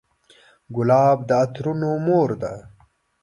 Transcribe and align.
ګلاب 0.75 1.17
د 1.27 1.31
عطرونو 1.41 1.91
مور 2.05 2.29
ده. 2.41 2.53